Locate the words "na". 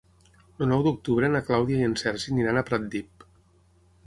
1.33-1.41